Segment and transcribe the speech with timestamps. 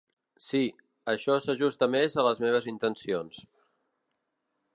[0.43, 0.61] Sí,
[1.13, 3.47] això s'ajusta més a les meves intencions.